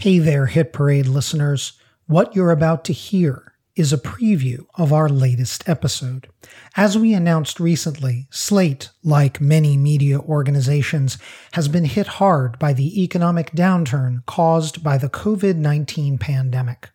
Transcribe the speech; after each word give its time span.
Hey 0.00 0.20
there, 0.20 0.46
Hit 0.46 0.72
Parade 0.72 1.08
listeners. 1.08 1.72
What 2.06 2.32
you're 2.32 2.52
about 2.52 2.84
to 2.84 2.92
hear 2.92 3.54
is 3.74 3.92
a 3.92 3.98
preview 3.98 4.64
of 4.76 4.92
our 4.92 5.08
latest 5.08 5.68
episode. 5.68 6.28
As 6.76 6.96
we 6.96 7.14
announced 7.14 7.58
recently, 7.58 8.28
Slate, 8.30 8.90
like 9.02 9.40
many 9.40 9.76
media 9.76 10.20
organizations, 10.20 11.18
has 11.54 11.66
been 11.66 11.84
hit 11.84 12.06
hard 12.06 12.60
by 12.60 12.72
the 12.72 13.02
economic 13.02 13.50
downturn 13.50 14.24
caused 14.24 14.84
by 14.84 14.98
the 14.98 15.08
COVID 15.08 15.56
19 15.56 16.16
pandemic. 16.16 16.90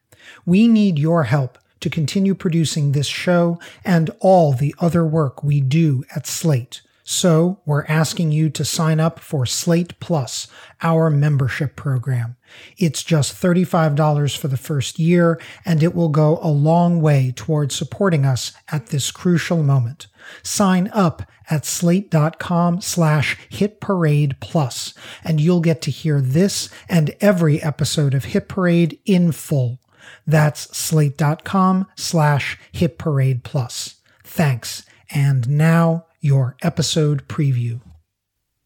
We 0.46 0.70
need 0.70 0.98
your 0.98 1.24
help 1.24 1.58
to 1.82 1.90
continue 1.90 2.34
producing 2.34 2.94
this 2.94 3.08
show 3.08 3.60
and 3.84 4.12
all 4.22 4.54
the 4.54 4.74
other 4.80 5.06
work 5.06 5.44
we 5.44 5.60
do 5.60 6.06
at 6.16 6.26
Slate. 6.26 6.82
So 7.04 7.60
we're 7.66 7.86
asking 7.86 8.32
you 8.32 8.50
to 8.52 8.64
sign 8.64 9.00
up 9.00 9.20
for 9.20 9.46
Slate 9.46 10.00
Plus, 10.00 10.48
our 10.82 11.10
membership 11.10 11.76
program. 11.76 12.38
It's 12.78 13.04
just 13.04 13.34
$35 13.42 14.38
for 14.38 14.48
the 14.48 14.58
first 14.58 15.00
year, 15.00 15.40
and 15.66 15.84
it 15.84 15.94
will 15.94 16.10
go 16.10 16.40
a 16.42 16.50
long 16.50 17.02
way 17.02 17.34
towards 17.36 17.76
supporting 17.76 18.26
us 18.26 18.54
at 18.72 18.88
this 18.88 19.12
crucial 19.12 19.64
moment. 19.64 20.08
Sign 20.44 20.90
up 20.94 21.24
at 21.50 21.66
slate.com 21.66 22.80
slash 22.80 23.38
hit 23.50 23.82
parade 23.82 24.38
plus, 24.40 24.94
and 25.24 25.42
you'll 25.42 25.60
get 25.60 25.82
to 25.82 25.92
hear 25.92 26.22
this 26.22 26.70
and 26.88 27.14
every 27.20 27.62
episode 27.62 28.14
of 28.14 28.26
Hit 28.26 28.48
Parade 28.48 29.00
in 29.06 29.34
full. 29.34 29.80
That's 30.26 30.76
slate.com 30.76 31.88
slash 31.96 32.58
hit 32.72 32.98
parade 32.98 33.44
plus. 33.44 33.96
Thanks. 34.24 34.86
And 35.10 35.50
now 35.50 36.06
your 36.24 36.56
episode 36.62 37.28
preview. 37.28 37.82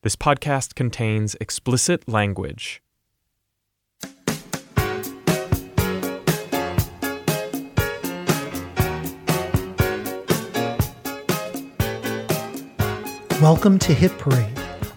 This 0.04 0.16
podcast 0.16 0.76
contains 0.76 1.36
explicit 1.42 2.08
language. 2.08 2.84
Welcome 13.42 13.80
to 13.80 13.92
Hit 13.92 14.16
Parade, 14.20 14.46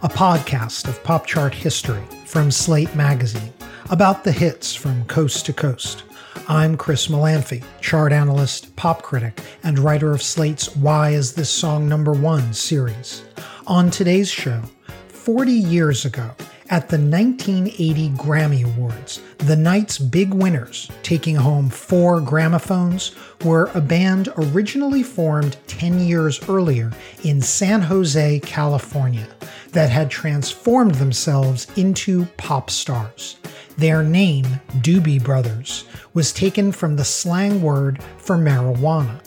a 0.02 0.10
podcast 0.10 0.86
of 0.86 1.02
pop 1.02 1.26
chart 1.26 1.54
history 1.54 2.02
from 2.26 2.50
Slate 2.50 2.94
Magazine 2.94 3.54
about 3.88 4.22
the 4.22 4.32
hits 4.32 4.74
from 4.74 5.06
coast 5.06 5.46
to 5.46 5.54
coast. 5.54 6.02
I'm 6.48 6.76
Chris 6.76 7.08
Molanphy, 7.08 7.64
chart 7.80 8.12
analyst, 8.12 8.74
pop 8.76 9.02
critic, 9.02 9.40
and 9.62 9.78
writer 9.78 10.12
of 10.12 10.22
Slate's 10.22 10.74
Why 10.76 11.10
Is 11.10 11.34
This 11.34 11.50
Song 11.50 11.88
Number 11.88 12.12
One 12.12 12.52
series. 12.52 13.22
On 13.66 13.90
today's 13.90 14.30
show, 14.30 14.62
40 15.08 15.52
years 15.52 16.04
ago, 16.04 16.30
at 16.70 16.88
the 16.88 16.98
1980 16.98 18.10
Grammy 18.10 18.64
Awards, 18.64 19.20
the 19.38 19.56
night's 19.56 19.98
big 19.98 20.32
winners, 20.32 20.88
taking 21.02 21.34
home 21.34 21.68
four 21.68 22.20
gramophones, 22.20 23.12
were 23.44 23.70
a 23.74 23.80
band 23.80 24.28
originally 24.36 25.02
formed 25.02 25.56
10 25.66 25.98
years 25.98 26.48
earlier 26.48 26.92
in 27.24 27.42
San 27.42 27.82
Jose, 27.82 28.38
California, 28.40 29.26
that 29.72 29.90
had 29.90 30.10
transformed 30.10 30.94
themselves 30.94 31.66
into 31.76 32.24
pop 32.36 32.70
stars. 32.70 33.39
Their 33.80 34.02
name, 34.02 34.44
Doobie 34.82 35.24
Brothers, 35.24 35.86
was 36.12 36.34
taken 36.34 36.70
from 36.70 36.96
the 36.96 37.04
slang 37.04 37.62
word 37.62 38.02
for 38.18 38.36
marijuana. 38.36 39.24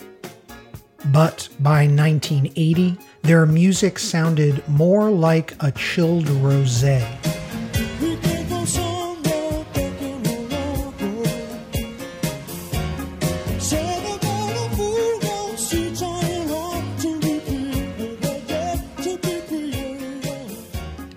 But 1.06 1.48
by 1.58 1.88
1980, 1.88 2.96
their 3.22 3.46
music 3.46 3.98
sounded 3.98 4.62
more 4.68 5.10
like 5.10 5.56
a 5.58 5.72
chilled 5.72 6.26
rosé. 6.26 7.04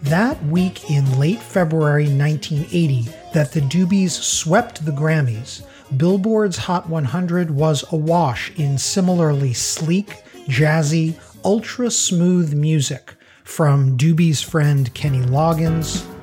That 0.05 0.43
week 0.45 0.89
in 0.89 1.19
late 1.19 1.39
February 1.39 2.05
1980, 2.05 3.26
that 3.37 3.51
the 3.51 3.61
Doobies 3.61 4.09
swept 4.09 4.83
the 4.83 4.91
Grammys, 4.91 5.61
Billboard's 5.95 6.57
Hot 6.57 6.89
100 6.89 7.51
was 7.51 7.85
awash 7.91 8.51
in 8.57 8.79
similarly 8.79 9.53
sleek, 9.53 10.23
jazzy, 10.47 11.19
ultra 11.45 11.91
smooth 11.91 12.55
music 12.55 13.13
from 13.43 13.95
Doobie's 13.95 14.41
friend 14.41 14.91
Kenny 14.95 15.21
Loggins. 15.21 16.16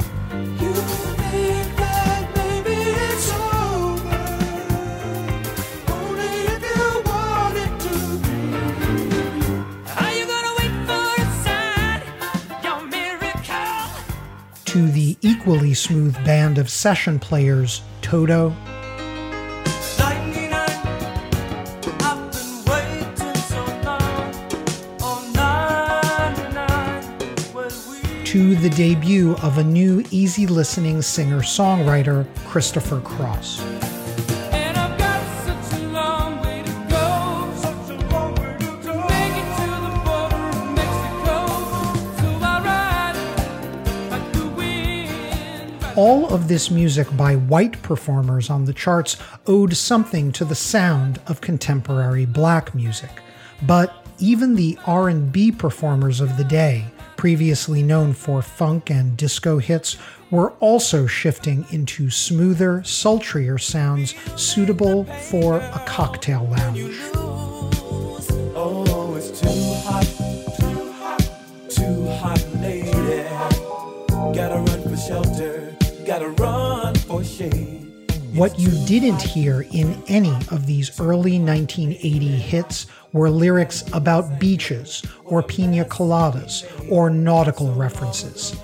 Equally 15.45 15.75
smooth 15.75 16.15
band 16.25 16.57
of 16.57 16.71
session 16.71 17.19
players 17.19 17.83
Toto, 18.01 18.49
to 28.25 28.55
the 28.55 28.73
debut 28.75 29.37
of 29.43 29.59
a 29.59 29.63
new 29.63 30.03
easy 30.11 30.47
listening 30.47 31.03
singer 31.03 31.41
songwriter, 31.41 32.27
Christopher 32.47 33.03
Cross. 33.03 33.94
All 45.97 46.27
of 46.35 46.49
this 46.49 46.73
music 46.73 47.07
by 47.17 47.37
white 47.37 47.81
performers 47.83 48.51
on 48.51 48.65
the 48.65 48.73
charts 48.73 49.17
owed 49.47 49.77
something 49.77 50.33
to 50.33 50.45
the 50.45 50.55
sound 50.57 51.21
of 51.29 51.41
contemporary 51.41 52.27
black 52.27 52.75
music. 52.75 53.11
But 53.63 54.05
even 54.19 54.57
the 54.57 54.77
R&B 54.87 55.53
performers 55.53 56.21
of 56.21 56.37
the 56.37 56.43
day, 56.43 56.87
previously 57.17 57.81
known 57.81 58.13
for 58.13 58.43
funk 58.43 58.91
and 58.91 59.17
disco 59.17 59.59
hits, 59.59 59.97
were 60.33 60.51
also 60.59 61.07
shifting 61.07 61.65
into 61.71 62.11
smoother, 62.11 62.83
sultrier 62.83 63.59
sounds 63.59 64.17
suitable 64.35 65.05
for 65.05 65.59
a 65.59 65.83
cocktail 65.87 66.49
lounge. 66.51 66.99
Oh, 67.15 67.45
Gotta 76.15 76.29
run 76.29 76.95
for 76.95 77.25
shade. 77.25 77.91
What 78.35 78.57
you 78.57 78.71
didn't 78.87 79.21
hear 79.21 79.63
in 79.73 80.01
any 80.07 80.31
of 80.53 80.65
these 80.65 81.01
early 81.01 81.41
1980 81.41 82.29
hits 82.29 82.87
were 83.13 83.29
lyrics 83.29 83.83
about 83.93 84.39
beaches 84.39 85.05
or 85.25 85.43
pina 85.43 85.85
coladas 85.85 86.63
or 86.89 87.11
nautical 87.11 87.75
references. 87.75 88.57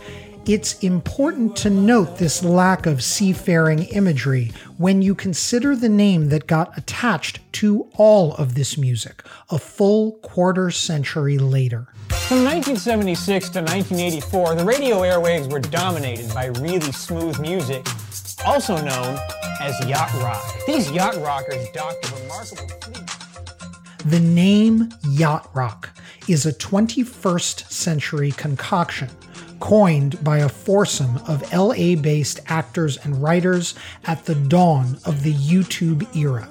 It's 0.46 0.78
important 0.78 1.56
to 1.56 1.70
note 1.70 2.18
this 2.18 2.44
lack 2.44 2.86
of 2.86 3.02
seafaring 3.02 3.82
imagery 3.86 4.52
when 4.78 5.02
you 5.02 5.16
consider 5.16 5.74
the 5.74 5.88
name 5.88 6.28
that 6.28 6.46
got 6.46 6.78
attached 6.78 7.40
to 7.54 7.90
all 7.96 8.32
of 8.36 8.54
this 8.54 8.78
music 8.78 9.24
a 9.50 9.58
full 9.58 10.12
quarter 10.22 10.70
century 10.70 11.36
later. 11.36 11.88
From 12.30 12.44
1976 12.44 13.48
to 13.48 13.58
1984, 13.58 14.54
the 14.54 14.64
radio 14.64 14.98
airwaves 14.98 15.50
were 15.50 15.58
dominated 15.58 16.32
by 16.32 16.44
really 16.60 16.92
smooth 16.92 17.40
music, 17.40 17.84
also 18.46 18.76
known 18.76 19.18
as 19.60 19.84
yacht 19.88 20.14
rock. 20.22 20.40
These 20.64 20.92
yacht 20.92 21.16
rockers 21.16 21.68
docked 21.74 22.08
a 22.08 22.22
remarkable 22.22 22.68
fleet. 22.82 23.02
The 24.04 24.20
name 24.20 24.90
yacht 25.08 25.50
rock 25.54 25.90
is 26.28 26.46
a 26.46 26.52
21st 26.52 27.68
century 27.68 28.30
concoction 28.30 29.10
coined 29.58 30.22
by 30.22 30.38
a 30.38 30.48
foursome 30.48 31.16
of 31.26 31.52
LA 31.52 31.96
based 31.96 32.38
actors 32.46 32.96
and 32.98 33.20
writers 33.20 33.74
at 34.04 34.26
the 34.26 34.36
dawn 34.36 34.98
of 35.04 35.24
the 35.24 35.34
YouTube 35.34 36.06
era 36.14 36.48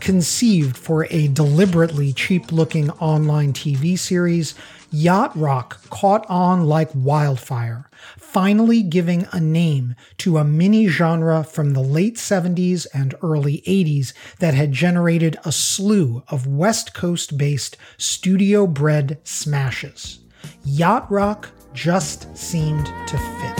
conceived 0.00 0.76
for 0.76 1.06
a 1.10 1.28
deliberately 1.28 2.12
cheap 2.12 2.50
looking 2.50 2.90
online 2.92 3.52
TV 3.52 3.98
series, 3.98 4.54
yacht 4.90 5.36
rock 5.36 5.80
caught 5.90 6.24
on 6.28 6.66
like 6.66 6.90
wildfire, 6.94 7.88
finally 8.18 8.82
giving 8.82 9.26
a 9.32 9.40
name 9.40 9.94
to 10.18 10.38
a 10.38 10.44
mini 10.44 10.86
genre 10.88 11.44
from 11.44 11.72
the 11.72 11.80
late 11.80 12.16
70s 12.16 12.86
and 12.92 13.14
early 13.22 13.62
80s 13.66 14.12
that 14.38 14.54
had 14.54 14.72
generated 14.72 15.36
a 15.44 15.52
slew 15.52 16.22
of 16.28 16.46
West 16.46 16.94
Coast 16.94 17.38
based 17.38 17.76
studio 17.96 18.66
bred 18.66 19.18
smashes. 19.24 20.20
Yacht 20.64 21.10
rock 21.10 21.50
just 21.72 22.36
seemed 22.36 22.86
to 23.06 23.18
fit. 23.18 23.59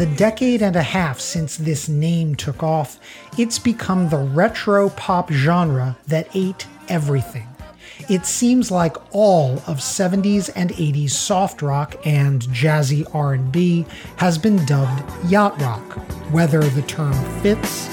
The 0.00 0.06
decade 0.16 0.62
and 0.62 0.76
a 0.76 0.82
half 0.82 1.20
since 1.20 1.58
this 1.58 1.86
name 1.86 2.34
took 2.34 2.62
off, 2.62 2.98
it's 3.36 3.58
become 3.58 4.08
the 4.08 4.16
retro 4.16 4.88
pop 4.88 5.30
genre 5.30 5.94
that 6.06 6.26
ate 6.32 6.66
everything. 6.88 7.46
It 8.08 8.24
seems 8.24 8.70
like 8.70 8.96
all 9.14 9.58
of 9.66 9.76
70s 9.76 10.48
and 10.56 10.70
80s 10.70 11.10
soft 11.10 11.60
rock 11.60 11.96
and 12.06 12.40
jazzy 12.44 13.14
R&B 13.14 13.84
has 14.16 14.38
been 14.38 14.64
dubbed 14.64 15.02
yacht 15.30 15.60
rock, 15.60 15.98
whether 16.32 16.62
the 16.62 16.80
term 16.80 17.12
fits 17.42 17.90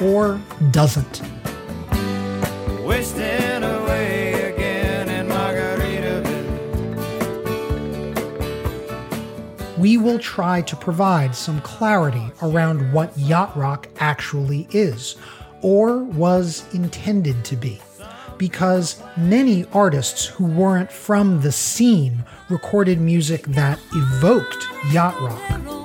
or 0.00 0.40
doesn't. 0.70 1.37
We 9.98 10.04
will 10.04 10.18
try 10.20 10.62
to 10.62 10.76
provide 10.76 11.34
some 11.34 11.60
clarity 11.62 12.30
around 12.40 12.92
what 12.92 13.16
yacht 13.18 13.56
rock 13.56 13.88
actually 13.98 14.68
is, 14.70 15.16
or 15.60 16.04
was 16.04 16.62
intended 16.72 17.44
to 17.44 17.56
be. 17.56 17.80
Because 18.36 19.02
many 19.16 19.64
artists 19.72 20.26
who 20.26 20.44
weren't 20.44 20.92
from 20.92 21.40
the 21.40 21.50
scene 21.50 22.24
recorded 22.48 23.00
music 23.00 23.42
that 23.46 23.80
evoked 23.92 24.68
yacht 24.92 25.20
rock. 25.20 25.77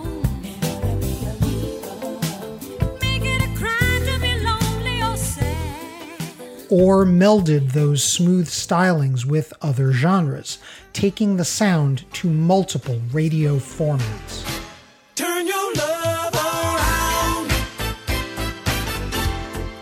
Or 6.74 7.06
melded 7.06 7.74
those 7.74 8.04
smooth 8.04 8.48
stylings 8.48 9.26
with 9.26 9.54
other 9.62 9.92
genres, 9.92 10.58
taking 10.92 11.38
the 11.38 11.46
sound 11.46 12.04
to 12.12 12.28
multiple 12.28 13.00
radio 13.12 13.58
formats. 13.58 14.44
Turn 15.14 15.46
your 15.46 15.74
love 15.76 16.34
around. 16.34 17.50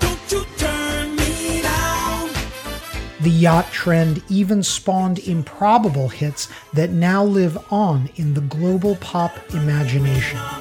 Don't 0.02 0.32
you 0.34 0.46
turn 0.58 1.16
me 1.16 1.62
down. 1.62 2.30
The 3.22 3.30
yacht 3.30 3.72
trend 3.72 4.22
even 4.28 4.62
spawned 4.62 5.20
improbable 5.20 6.10
hits 6.10 6.50
that 6.74 6.90
now 6.90 7.24
live 7.24 7.58
on 7.72 8.10
in 8.18 8.34
the 8.34 8.42
global 8.42 8.98
pop 8.98 9.32
imagination. 9.54 10.61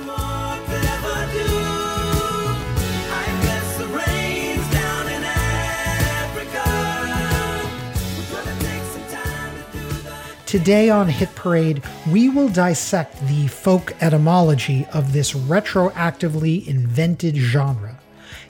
Today 10.50 10.90
on 10.90 11.06
Hit 11.06 11.32
Parade, 11.36 11.80
we 12.10 12.28
will 12.28 12.48
dissect 12.48 13.24
the 13.28 13.46
folk 13.46 13.94
etymology 14.00 14.84
of 14.92 15.12
this 15.12 15.32
retroactively 15.32 16.66
invented 16.66 17.36
genre. 17.36 18.00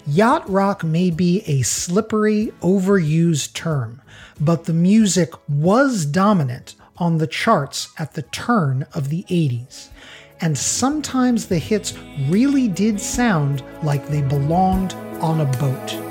Yacht 0.06 0.49
rock 0.49 0.82
may 0.82 1.11
be 1.11 1.43
a 1.47 1.61
slippery, 1.61 2.55
overused 2.62 3.52
term, 3.52 4.00
but 4.41 4.64
the 4.64 4.73
music 4.73 5.35
was 5.47 6.06
dominant 6.06 6.75
on 6.97 7.19
the 7.19 7.26
charts 7.26 7.93
at 7.99 8.14
the 8.14 8.23
turn 8.23 8.87
of 8.94 9.11
the 9.11 9.25
80s. 9.25 9.88
And 10.41 10.56
sometimes 10.56 11.49
the 11.49 11.58
hits 11.58 11.93
really 12.31 12.67
did 12.67 12.99
sound 12.99 13.62
like 13.82 14.08
they 14.08 14.23
belonged 14.23 14.94
on 15.20 15.43
a 15.43 15.58
boat. 15.58 16.09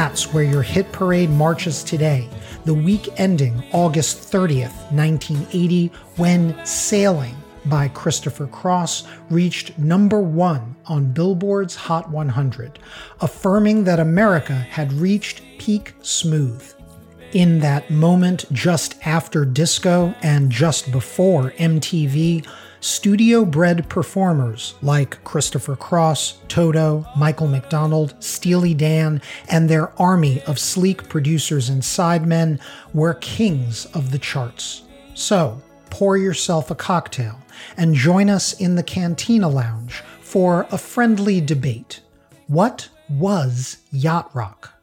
That's 0.00 0.32
where 0.32 0.42
your 0.42 0.62
hit 0.62 0.90
parade 0.92 1.28
marches 1.28 1.84
today, 1.84 2.26
the 2.64 2.72
week 2.72 3.06
ending 3.18 3.62
August 3.70 4.32
30th, 4.32 4.72
1980, 4.90 5.88
when 6.16 6.58
Sailing 6.64 7.36
by 7.66 7.86
Christopher 7.88 8.46
Cross 8.46 9.06
reached 9.28 9.78
number 9.78 10.18
one 10.18 10.74
on 10.86 11.12
Billboard's 11.12 11.74
Hot 11.74 12.08
100, 12.08 12.78
affirming 13.20 13.84
that 13.84 14.00
America 14.00 14.54
had 14.54 14.90
reached 14.94 15.42
peak 15.58 15.92
smooth. 16.00 16.66
In 17.32 17.60
that 17.60 17.90
moment 17.90 18.46
just 18.52 19.06
after 19.06 19.44
disco 19.44 20.14
and 20.22 20.50
just 20.50 20.90
before 20.92 21.50
MTV, 21.58 22.46
studio 22.80 23.44
bred 23.44 23.88
performers 23.88 24.74
like 24.82 25.22
Christopher 25.24 25.76
Cross, 25.76 26.38
Toto, 26.48 27.06
Michael 27.16 27.46
McDonald, 27.48 28.14
Steely 28.20 28.74
Dan, 28.74 29.20
and 29.48 29.68
their 29.68 29.90
army 30.00 30.42
of 30.42 30.58
sleek 30.58 31.08
producers 31.08 31.68
and 31.68 31.82
sidemen 31.82 32.60
were 32.94 33.14
kings 33.14 33.86
of 33.86 34.10
the 34.10 34.18
charts. 34.18 34.82
So, 35.14 35.60
pour 35.90 36.16
yourself 36.16 36.70
a 36.70 36.74
cocktail 36.74 37.38
and 37.76 37.94
join 37.94 38.30
us 38.30 38.54
in 38.54 38.74
the 38.74 38.82
Cantina 38.82 39.48
Lounge 39.48 40.02
for 40.20 40.66
a 40.70 40.78
friendly 40.78 41.40
debate. 41.40 42.00
What 42.46 42.88
was 43.08 43.78
yacht 43.90 44.30
rock? 44.34 44.79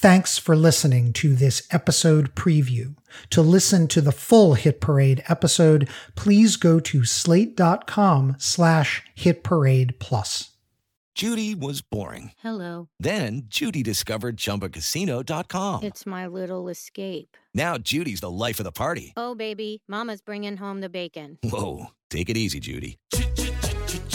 Thanks 0.00 0.38
for 0.38 0.54
listening 0.54 1.12
to 1.14 1.34
this 1.34 1.66
episode 1.72 2.36
preview. 2.36 2.94
To 3.30 3.42
listen 3.42 3.88
to 3.88 4.00
the 4.00 4.12
full 4.12 4.54
Hit 4.54 4.80
Parade 4.80 5.24
episode, 5.26 5.88
please 6.14 6.54
go 6.54 6.78
to 6.78 7.04
slate.com 7.04 8.36
slash 8.38 9.02
Hit 9.16 9.42
Parade 9.42 9.98
Plus. 9.98 10.50
Judy 11.16 11.56
was 11.56 11.80
boring. 11.80 12.30
Hello. 12.38 12.88
Then 13.00 13.46
Judy 13.48 13.82
discovered 13.82 14.36
ChumbaCasino.com. 14.36 15.82
It's 15.82 16.06
my 16.06 16.28
little 16.28 16.68
escape. 16.68 17.36
Now 17.52 17.76
Judy's 17.76 18.20
the 18.20 18.30
life 18.30 18.60
of 18.60 18.64
the 18.64 18.70
party. 18.70 19.12
Oh, 19.16 19.34
baby, 19.34 19.82
mama's 19.88 20.20
bringing 20.20 20.56
home 20.56 20.80
the 20.80 20.88
bacon. 20.88 21.38
Whoa, 21.42 21.86
take 22.08 22.30
it 22.30 22.36
easy, 22.36 22.60
Judy. 22.60 23.00